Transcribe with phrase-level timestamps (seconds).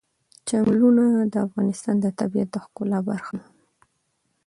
[0.47, 1.03] چنګلونه
[1.33, 3.47] د افغانستان د طبیعت د ښکلا برخه ده.